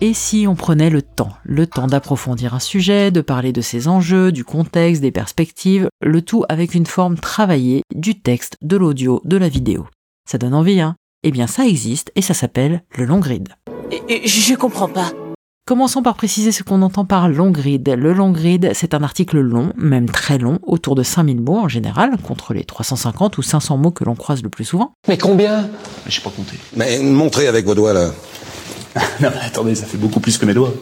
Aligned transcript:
Et 0.00 0.14
si 0.14 0.46
on 0.46 0.54
prenait 0.54 0.90
le 0.90 1.02
temps, 1.02 1.32
le 1.42 1.66
temps 1.66 1.88
d'approfondir 1.88 2.54
un 2.54 2.60
sujet, 2.60 3.10
de 3.10 3.20
parler 3.20 3.52
de 3.52 3.60
ses 3.60 3.88
enjeux, 3.88 4.30
du 4.30 4.44
contexte, 4.44 5.02
des 5.02 5.10
perspectives, 5.10 5.88
le 6.00 6.22
tout 6.22 6.44
avec 6.48 6.76
une 6.76 6.86
forme 6.86 7.18
travaillée 7.18 7.82
du 7.92 8.20
texte, 8.20 8.54
de 8.62 8.76
l'audio, 8.76 9.20
de 9.24 9.36
la 9.36 9.48
vidéo. 9.48 9.88
Ça 10.30 10.38
donne 10.38 10.54
envie, 10.54 10.80
hein? 10.80 10.94
Eh 11.24 11.32
bien 11.32 11.48
ça 11.48 11.66
existe 11.66 12.12
et 12.14 12.22
ça 12.22 12.32
s'appelle 12.32 12.84
le 12.96 13.06
long 13.06 13.18
grid. 13.18 13.48
Je 13.90 14.54
comprends 14.54 14.88
pas. 14.88 15.10
Commençons 15.66 16.02
par 16.02 16.14
préciser 16.14 16.52
ce 16.52 16.62
qu'on 16.62 16.80
entend 16.82 17.04
par 17.04 17.28
long 17.28 17.50
grid. 17.50 17.86
Le 17.88 18.12
long 18.12 18.30
grid, 18.30 18.70
c'est 18.74 18.94
un 18.94 19.02
article 19.02 19.40
long, 19.40 19.72
même 19.76 20.08
très 20.08 20.38
long, 20.38 20.60
autour 20.62 20.94
de 20.94 21.02
5000 21.02 21.40
mots 21.40 21.58
en 21.58 21.68
général, 21.68 22.16
contre 22.22 22.54
les 22.54 22.64
350 22.64 23.36
ou 23.36 23.42
500 23.42 23.76
mots 23.76 23.90
que 23.90 24.04
l'on 24.04 24.14
croise 24.14 24.44
le 24.44 24.48
plus 24.48 24.64
souvent. 24.64 24.92
Mais 25.08 25.18
combien? 25.18 25.68
J'ai 26.06 26.22
pas 26.22 26.30
compté. 26.30 26.56
Mais 26.76 27.00
montrez 27.00 27.48
avec 27.48 27.66
vos 27.66 27.74
doigts 27.74 27.92
là. 27.92 28.12
non 29.20 29.30
mais 29.30 29.40
attendez, 29.40 29.74
ça 29.74 29.86
fait 29.86 29.98
beaucoup 29.98 30.20
plus 30.20 30.38
que 30.38 30.46
mes 30.46 30.54
doigts. 30.54 30.74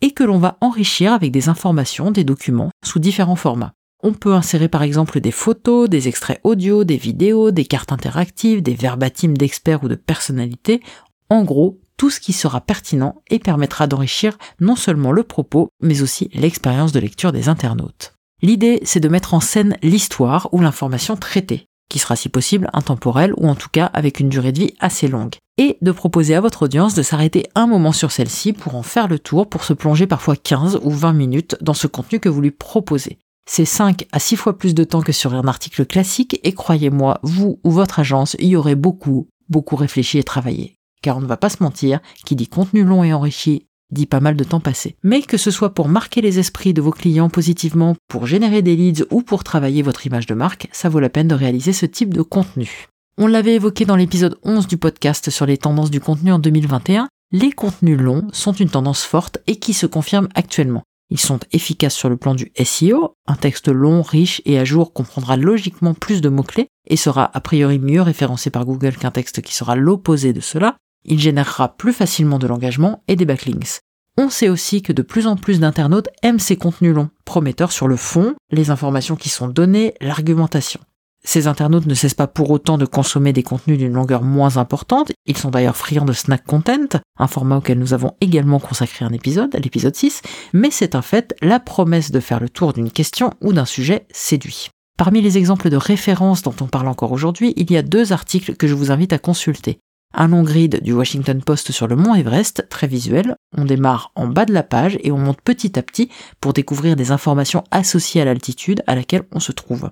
Et 0.00 0.12
que 0.12 0.24
l'on 0.24 0.38
va 0.38 0.58
enrichir 0.60 1.12
avec 1.12 1.30
des 1.30 1.48
informations, 1.48 2.10
des 2.10 2.24
documents, 2.24 2.70
sous 2.84 2.98
différents 2.98 3.36
formats. 3.36 3.72
On 4.02 4.12
peut 4.12 4.34
insérer 4.34 4.68
par 4.68 4.82
exemple 4.82 5.20
des 5.20 5.30
photos, 5.30 5.88
des 5.88 6.08
extraits 6.08 6.40
audio, 6.44 6.84
des 6.84 6.98
vidéos, 6.98 7.50
des 7.50 7.64
cartes 7.64 7.92
interactives, 7.92 8.62
des 8.62 8.74
verbatims 8.74 9.36
d'experts 9.36 9.82
ou 9.82 9.88
de 9.88 9.94
personnalités. 9.94 10.82
En 11.30 11.42
gros, 11.42 11.80
tout 11.96 12.10
ce 12.10 12.20
qui 12.20 12.32
sera 12.32 12.60
pertinent 12.60 13.22
et 13.30 13.38
permettra 13.38 13.86
d'enrichir 13.86 14.36
non 14.60 14.76
seulement 14.76 15.12
le 15.12 15.22
propos, 15.22 15.68
mais 15.80 16.02
aussi 16.02 16.28
l'expérience 16.34 16.92
de 16.92 17.00
lecture 17.00 17.32
des 17.32 17.48
internautes. 17.48 18.14
L'idée, 18.42 18.80
c'est 18.84 19.00
de 19.00 19.08
mettre 19.08 19.32
en 19.32 19.40
scène 19.40 19.78
l'histoire 19.82 20.50
ou 20.52 20.60
l'information 20.60 21.16
traitée, 21.16 21.66
qui 21.94 22.00
sera 22.00 22.16
si 22.16 22.28
possible 22.28 22.68
intemporelle 22.72 23.32
ou 23.36 23.48
en 23.48 23.54
tout 23.54 23.68
cas 23.70 23.86
avec 23.94 24.18
une 24.18 24.28
durée 24.28 24.50
de 24.50 24.58
vie 24.58 24.74
assez 24.80 25.06
longue, 25.06 25.36
et 25.58 25.78
de 25.80 25.92
proposer 25.92 26.34
à 26.34 26.40
votre 26.40 26.62
audience 26.62 26.94
de 26.94 27.04
s'arrêter 27.04 27.46
un 27.54 27.68
moment 27.68 27.92
sur 27.92 28.10
celle-ci 28.10 28.52
pour 28.52 28.74
en 28.74 28.82
faire 28.82 29.06
le 29.06 29.20
tour, 29.20 29.48
pour 29.48 29.62
se 29.62 29.74
plonger 29.74 30.08
parfois 30.08 30.34
15 30.34 30.80
ou 30.82 30.90
20 30.90 31.12
minutes 31.12 31.56
dans 31.60 31.72
ce 31.72 31.86
contenu 31.86 32.18
que 32.18 32.28
vous 32.28 32.40
lui 32.40 32.50
proposez. 32.50 33.18
C'est 33.48 33.64
5 33.64 34.08
à 34.10 34.18
6 34.18 34.34
fois 34.34 34.58
plus 34.58 34.74
de 34.74 34.82
temps 34.82 35.02
que 35.02 35.12
sur 35.12 35.34
un 35.34 35.46
article 35.46 35.86
classique 35.86 36.40
et 36.42 36.52
croyez-moi, 36.52 37.20
vous 37.22 37.60
ou 37.62 37.70
votre 37.70 38.00
agence 38.00 38.34
y 38.40 38.56
aurez 38.56 38.74
beaucoup, 38.74 39.28
beaucoup 39.48 39.76
réfléchi 39.76 40.18
et 40.18 40.24
travaillé 40.24 40.74
car 41.00 41.18
on 41.18 41.20
ne 41.20 41.26
va 41.26 41.36
pas 41.36 41.50
se 41.50 41.62
mentir, 41.62 42.00
qui 42.24 42.34
dit 42.34 42.48
contenu 42.48 42.82
long 42.82 43.04
et 43.04 43.12
enrichi 43.12 43.66
dit 43.90 44.06
pas 44.06 44.20
mal 44.20 44.36
de 44.36 44.44
temps 44.44 44.60
passé. 44.60 44.96
Mais 45.02 45.22
que 45.22 45.36
ce 45.36 45.50
soit 45.50 45.74
pour 45.74 45.88
marquer 45.88 46.20
les 46.20 46.38
esprits 46.38 46.74
de 46.74 46.82
vos 46.82 46.90
clients 46.90 47.28
positivement, 47.28 47.96
pour 48.08 48.26
générer 48.26 48.62
des 48.62 48.76
leads 48.76 49.06
ou 49.10 49.22
pour 49.22 49.44
travailler 49.44 49.82
votre 49.82 50.06
image 50.06 50.26
de 50.26 50.34
marque, 50.34 50.68
ça 50.72 50.88
vaut 50.88 51.00
la 51.00 51.10
peine 51.10 51.28
de 51.28 51.34
réaliser 51.34 51.72
ce 51.72 51.86
type 51.86 52.12
de 52.12 52.22
contenu. 52.22 52.88
On 53.16 53.26
l'avait 53.26 53.54
évoqué 53.54 53.84
dans 53.84 53.96
l'épisode 53.96 54.38
11 54.42 54.66
du 54.66 54.76
podcast 54.76 55.30
sur 55.30 55.46
les 55.46 55.58
tendances 55.58 55.90
du 55.90 56.00
contenu 56.00 56.32
en 56.32 56.38
2021, 56.38 57.08
les 57.32 57.52
contenus 57.52 57.98
longs 57.98 58.28
sont 58.32 58.52
une 58.52 58.70
tendance 58.70 59.02
forte 59.02 59.38
et 59.46 59.56
qui 59.56 59.72
se 59.72 59.86
confirme 59.86 60.28
actuellement. 60.34 60.82
Ils 61.10 61.20
sont 61.20 61.38
efficaces 61.52 61.94
sur 61.94 62.08
le 62.08 62.16
plan 62.16 62.34
du 62.34 62.50
SEO, 62.64 63.14
un 63.26 63.36
texte 63.36 63.68
long, 63.68 64.02
riche 64.02 64.42
et 64.44 64.58
à 64.58 64.64
jour 64.64 64.92
comprendra 64.92 65.36
logiquement 65.36 65.94
plus 65.94 66.20
de 66.20 66.28
mots-clés 66.28 66.68
et 66.88 66.96
sera 66.96 67.30
a 67.32 67.40
priori 67.40 67.78
mieux 67.78 68.02
référencé 68.02 68.50
par 68.50 68.64
Google 68.64 68.96
qu'un 68.96 69.10
texte 69.10 69.42
qui 69.42 69.54
sera 69.54 69.76
l'opposé 69.76 70.32
de 70.32 70.40
cela, 70.40 70.76
il 71.04 71.18
générera 71.18 71.76
plus 71.76 71.92
facilement 71.92 72.38
de 72.38 72.46
l'engagement 72.46 73.02
et 73.08 73.16
des 73.16 73.24
backlinks. 73.24 73.80
On 74.16 74.30
sait 74.30 74.48
aussi 74.48 74.80
que 74.82 74.92
de 74.92 75.02
plus 75.02 75.26
en 75.26 75.36
plus 75.36 75.58
d'internautes 75.58 76.08
aiment 76.22 76.38
ces 76.38 76.56
contenus 76.56 76.94
longs, 76.94 77.10
prometteurs 77.24 77.72
sur 77.72 77.88
le 77.88 77.96
fond, 77.96 78.34
les 78.50 78.70
informations 78.70 79.16
qui 79.16 79.28
sont 79.28 79.48
données, 79.48 79.94
l'argumentation. 80.00 80.80
Ces 81.26 81.46
internautes 81.46 81.86
ne 81.86 81.94
cessent 81.94 82.14
pas 82.14 82.26
pour 82.26 82.50
autant 82.50 82.76
de 82.76 82.84
consommer 82.84 83.32
des 83.32 83.42
contenus 83.42 83.78
d'une 83.78 83.94
longueur 83.94 84.22
moins 84.22 84.58
importante, 84.58 85.10
ils 85.24 85.38
sont 85.38 85.50
d'ailleurs 85.50 85.76
friands 85.76 86.04
de 86.04 86.12
snack 86.12 86.44
content, 86.44 87.00
un 87.18 87.26
format 87.26 87.56
auquel 87.56 87.78
nous 87.78 87.94
avons 87.94 88.12
également 88.20 88.60
consacré 88.60 89.06
un 89.06 89.12
épisode, 89.12 89.58
l'épisode 89.62 89.96
6, 89.96 90.20
mais 90.52 90.70
c'est 90.70 90.94
un 90.94 91.02
fait, 91.02 91.34
la 91.40 91.60
promesse 91.60 92.10
de 92.10 92.20
faire 92.20 92.40
le 92.40 92.50
tour 92.50 92.74
d'une 92.74 92.90
question 92.90 93.30
ou 93.40 93.54
d'un 93.54 93.64
sujet 93.64 94.06
séduit. 94.12 94.68
Parmi 94.98 95.22
les 95.22 95.38
exemples 95.38 95.70
de 95.70 95.76
références 95.76 96.42
dont 96.42 96.54
on 96.60 96.66
parle 96.66 96.88
encore 96.88 97.10
aujourd'hui, 97.10 97.54
il 97.56 97.72
y 97.72 97.76
a 97.76 97.82
deux 97.82 98.12
articles 98.12 98.54
que 98.54 98.68
je 98.68 98.74
vous 98.74 98.92
invite 98.92 99.12
à 99.12 99.18
consulter 99.18 99.80
un 100.14 100.28
long 100.28 100.42
grid 100.42 100.82
du 100.82 100.92
Washington 100.92 101.42
Post 101.42 101.72
sur 101.72 101.86
le 101.86 101.96
mont 101.96 102.14
Everest, 102.14 102.68
très 102.68 102.86
visuel. 102.86 103.36
On 103.56 103.64
démarre 103.64 104.12
en 104.14 104.26
bas 104.26 104.44
de 104.44 104.52
la 104.52 104.62
page 104.62 104.98
et 105.02 105.12
on 105.12 105.18
monte 105.18 105.40
petit 105.42 105.78
à 105.78 105.82
petit 105.82 106.08
pour 106.40 106.52
découvrir 106.52 106.96
des 106.96 107.10
informations 107.10 107.64
associées 107.70 108.22
à 108.22 108.24
l'altitude 108.24 108.82
à 108.86 108.94
laquelle 108.94 109.24
on 109.32 109.40
se 109.40 109.52
trouve. 109.52 109.90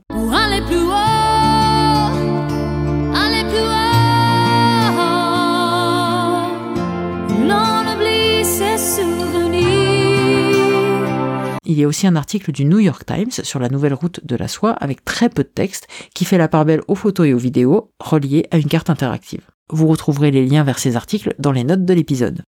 Il 11.65 11.79
y 11.79 11.85
a 11.85 11.89
aussi 11.89 12.07
un 12.07 12.17
article 12.17 12.53
du 12.53 12.67
New 12.67 12.81
York 12.81 13.07
Times 13.07 13.31
sur 13.31 13.59
la 13.59 13.71
nouvelle 13.71 13.95
route 13.95 14.21
de 14.25 14.37
la 14.37 14.47
soie 14.47 14.73
avec 14.73 15.05
très 15.07 15.31
peu 15.31 15.43
de 15.43 15.49
texte 15.49 15.89
qui 16.15 16.27
fait 16.27 16.37
la 16.37 16.49
part 16.49 16.67
belle 16.67 16.83
aux 16.87 16.95
photos 16.95 17.27
et 17.27 17.33
aux 17.33 17.39
vidéos 17.39 17.93
reliées 17.99 18.47
à 18.51 18.59
une 18.59 18.69
carte 18.69 18.91
interactive. 18.91 19.52
Vous 19.73 19.87
retrouverez 19.87 20.31
les 20.31 20.45
liens 20.45 20.65
vers 20.65 20.79
ces 20.79 20.97
articles 20.97 21.35
dans 21.39 21.51
les 21.51 21.65
notes 21.65 21.87
de 21.87 21.95
l'épisode. 21.95 22.43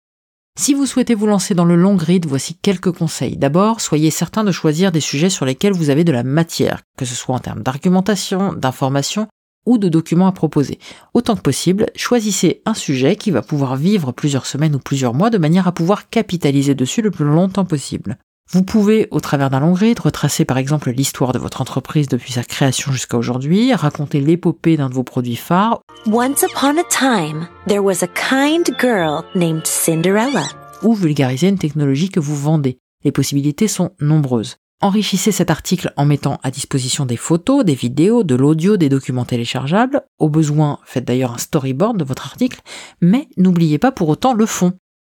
Si 0.56 0.74
vous 0.74 0.84
souhaitez 0.84 1.14
vous 1.14 1.26
lancer 1.26 1.54
dans 1.54 1.64
le 1.64 1.74
long 1.74 1.96
grid, 1.96 2.26
voici 2.26 2.54
quelques 2.54 2.92
conseils. 2.92 3.38
D'abord, 3.38 3.80
soyez 3.80 4.10
certain 4.10 4.44
de 4.44 4.52
choisir 4.52 4.92
des 4.92 5.00
sujets 5.00 5.30
sur 5.30 5.46
lesquels 5.46 5.72
vous 5.72 5.88
avez 5.88 6.04
de 6.04 6.12
la 6.12 6.22
matière, 6.22 6.82
que 6.98 7.06
ce 7.06 7.14
soit 7.14 7.34
en 7.34 7.40
termes 7.40 7.62
d'argumentation, 7.62 8.52
d'information 8.52 9.26
ou 9.66 9.78
de 9.78 9.88
documents 9.88 10.26
à 10.26 10.32
proposer. 10.32 10.78
Autant 11.14 11.34
que 11.34 11.40
possible, 11.40 11.86
choisissez 11.96 12.60
un 12.66 12.74
sujet 12.74 13.16
qui 13.16 13.30
va 13.30 13.40
pouvoir 13.40 13.76
vivre 13.76 14.12
plusieurs 14.12 14.44
semaines 14.44 14.74
ou 14.76 14.78
plusieurs 14.78 15.14
mois 15.14 15.30
de 15.30 15.38
manière 15.38 15.66
à 15.66 15.72
pouvoir 15.72 16.10
capitaliser 16.10 16.74
dessus 16.74 17.00
le 17.00 17.10
plus 17.10 17.24
longtemps 17.24 17.64
possible. 17.64 18.18
Vous 18.50 18.62
pouvez, 18.62 19.08
au 19.10 19.20
travers 19.20 19.50
d'un 19.50 19.60
long 19.60 19.72
grid, 19.72 19.98
retracer 19.98 20.44
par 20.44 20.58
exemple 20.58 20.90
l'histoire 20.90 21.32
de 21.32 21.38
votre 21.38 21.60
entreprise 21.60 22.08
depuis 22.08 22.32
sa 22.32 22.44
création 22.44 22.92
jusqu'à 22.92 23.16
aujourd'hui, 23.16 23.74
raconter 23.74 24.20
l'épopée 24.20 24.76
d'un 24.76 24.88
de 24.88 24.94
vos 24.94 25.02
produits 25.02 25.34
phares. 25.34 25.80
Once 26.06 26.44
upon 26.44 26.78
a 26.78 26.84
time, 26.88 27.48
there 27.66 27.82
was 27.82 28.04
a 28.04 28.08
kind 28.08 28.64
girl 28.78 29.24
named 29.34 29.66
Cinderella. 29.66 30.44
Ou 30.82 30.94
vulgariser 30.94 31.48
une 31.48 31.58
technologie 31.58 32.10
que 32.10 32.20
vous 32.20 32.36
vendez. 32.36 32.78
Les 33.02 33.12
possibilités 33.12 33.66
sont 33.66 33.92
nombreuses. 34.00 34.58
Enrichissez 34.80 35.32
cet 35.32 35.50
article 35.50 35.92
en 35.96 36.04
mettant 36.04 36.38
à 36.42 36.50
disposition 36.50 37.06
des 37.06 37.16
photos, 37.16 37.64
des 37.64 37.74
vidéos, 37.74 38.22
de 38.22 38.34
l'audio, 38.34 38.76
des 38.76 38.90
documents 38.90 39.24
téléchargeables. 39.24 40.02
Au 40.18 40.28
besoin, 40.28 40.78
faites 40.84 41.06
d'ailleurs 41.06 41.32
un 41.32 41.38
storyboard 41.38 41.96
de 41.96 42.04
votre 42.04 42.26
article, 42.26 42.60
mais 43.00 43.28
n'oubliez 43.38 43.78
pas 43.78 43.92
pour 43.92 44.10
autant 44.10 44.34
le 44.34 44.44
fond. 44.46 44.74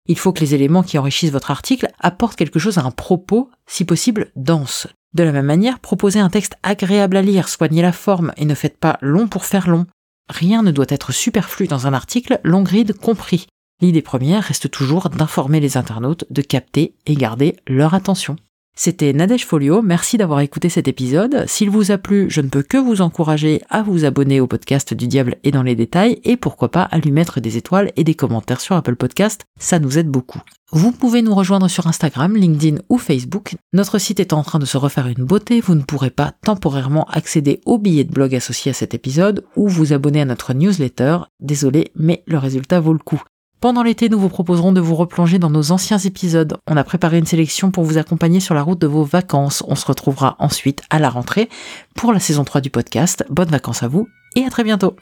Il 0.10 0.18
faut 0.18 0.34
que 0.34 0.40
les 0.40 0.56
éléments 0.56 0.82
qui 0.82 0.98
enrichissent 0.98 1.32
votre 1.32 1.52
article 1.52 1.88
apportent 2.00 2.36
quelque 2.36 2.58
chose 2.58 2.80
à 2.80 2.84
un 2.84 2.90
propos, 2.90 3.52
si 3.68 3.86
possible 3.86 4.32
dense. 4.36 4.88
De 5.14 5.22
la 5.22 5.32
même 5.32 5.46
manière, 5.46 5.80
proposez 5.80 6.20
un 6.20 6.32
texte 6.32 6.56
agréable 6.64 7.16
à 7.16 7.22
lire, 7.22 7.48
soignez 7.48 7.84
la 7.84 7.92
forme 7.92 8.34
et 8.36 8.46
ne 8.46 8.56
faites 8.56 8.80
pas 8.80 8.98
long 9.02 9.28
pour 9.28 9.46
faire 9.46 9.70
long. 9.70 9.86
Rien 10.28 10.64
ne 10.64 10.72
doit 10.72 10.88
être 10.90 11.12
superflu 11.12 11.68
dans 11.68 11.86
un 11.86 11.94
article, 11.94 12.40
long 12.44 12.64
grid 12.64 12.98
compris. 12.98 13.46
L'idée 13.82 14.02
première 14.02 14.44
reste 14.44 14.72
toujours 14.72 15.10
d'informer 15.10 15.60
les 15.60 15.78
internautes, 15.78 16.26
de 16.32 16.42
capter 16.42 16.96
et 17.06 17.14
garder 17.14 17.58
leur 17.68 17.94
attention. 17.94 18.36
C'était 18.82 19.12
Nadège 19.12 19.46
Folio, 19.46 19.82
merci 19.82 20.16
d'avoir 20.16 20.40
écouté 20.40 20.70
cet 20.70 20.88
épisode. 20.88 21.44
S'il 21.48 21.70
vous 21.70 21.92
a 21.92 21.98
plu, 21.98 22.30
je 22.30 22.40
ne 22.40 22.48
peux 22.48 22.64
que 22.64 22.78
vous 22.78 23.02
encourager 23.02 23.62
à 23.70 23.84
vous 23.84 24.06
abonner 24.06 24.40
au 24.40 24.48
podcast 24.48 24.94
du 24.94 25.10
Diable 25.10 25.36
et 25.44 25.52
dans 25.52 25.64
les 25.64 25.76
détails, 25.76 26.22
et 26.24 26.38
pourquoi 26.38 26.72
pas 26.72 26.84
à 26.84 26.98
lui 26.98 27.12
mettre 27.12 27.42
des 27.42 27.58
étoiles 27.58 27.92
et 27.98 28.06
des 28.06 28.16
commentaires 28.16 28.62
sur 28.62 28.78
Apple 28.78 28.96
Podcast, 28.96 29.44
ça 29.60 29.80
nous 29.80 29.98
aide 29.98 30.08
beaucoup. 30.08 30.40
Vous 30.72 30.94
pouvez 30.94 31.22
nous 31.22 31.36
rejoindre 31.36 31.68
sur 31.68 31.88
Instagram, 31.88 32.38
LinkedIn 32.38 32.78
ou 32.88 32.98
Facebook. 32.98 33.58
Notre 33.74 33.98
site 33.98 34.22
est 34.22 34.32
en 34.32 34.44
train 34.44 34.60
de 34.60 34.66
se 34.66 34.78
refaire 34.78 35.08
une 35.08 35.26
beauté, 35.26 35.60
vous 35.60 35.76
ne 35.76 35.84
pourrez 35.84 36.10
pas 36.10 36.32
temporairement 36.42 37.04
accéder 37.10 37.60
aux 37.66 37.80
billets 37.80 38.06
de 38.06 38.14
blog 38.14 38.34
associés 38.34 38.72
à 38.72 38.74
cet 38.74 38.94
épisode 38.94 39.44
ou 39.58 39.68
vous 39.68 39.92
abonner 39.92 40.22
à 40.22 40.26
notre 40.26 40.54
newsletter. 40.54 41.18
Désolé, 41.42 41.92
mais 41.98 42.24
le 42.28 42.38
résultat 42.38 42.80
vaut 42.80 42.94
le 42.94 43.00
coup. 43.00 43.22
Pendant 43.62 43.84
l'été, 43.84 44.08
nous 44.08 44.20
vous 44.20 44.30
proposerons 44.30 44.72
de 44.72 44.80
vous 44.80 44.96
replonger 44.96 45.38
dans 45.38 45.50
nos 45.50 45.74
anciens 45.74 45.98
épisodes. 45.98 46.56
On 46.66 46.78
a 46.78 46.84
préparé 46.86 47.18
une 47.18 47.26
sélection 47.26 47.72
pour 47.72 47.84
vous 47.84 47.98
accompagner 47.98 48.40
sur 48.40 48.56
la 48.56 48.62
route 48.62 48.80
de 48.80 48.88
vos 48.88 49.04
vacances. 49.04 49.64
On 49.68 49.76
se 49.76 49.86
retrouvera 49.86 50.38
ensuite 50.40 50.82
à 50.90 50.98
la 50.98 51.10
rentrée 51.10 51.50
pour 51.94 52.14
la 52.14 52.22
saison 52.22 52.46
3 52.46 52.62
du 52.62 52.70
podcast. 52.70 53.26
Bonnes 53.30 53.50
vacances 53.50 53.84
à 53.84 53.90
vous 53.90 54.08
et 54.38 54.46
à 54.46 54.50
très 54.50 54.64
bientôt. 54.64 54.96